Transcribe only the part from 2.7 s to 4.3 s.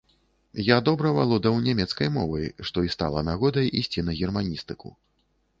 што і стала нагодай ісці на